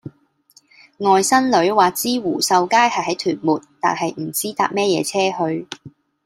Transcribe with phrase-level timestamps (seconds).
[0.97, 5.67] 外甥女話知湖秀街係喺屯門但係唔知搭咩野車去